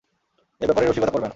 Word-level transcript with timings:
এ 0.61 0.65
ব্যাপারে 0.67 0.85
রসিকতা 0.85 1.11
করবে 1.11 1.21
না। 1.21 1.29